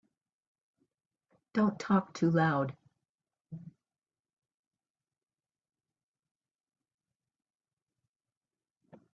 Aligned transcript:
Don't 1.53 1.77
talk 1.79 2.15
too 2.15 2.31
loud. 2.31 2.75